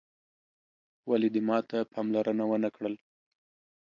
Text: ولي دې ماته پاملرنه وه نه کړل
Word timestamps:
ولي 1.09 1.29
دې 1.33 1.41
ماته 1.47 1.77
پاملرنه 1.93 2.43
وه 2.49 2.57
نه 2.63 2.69
کړل 2.75 2.95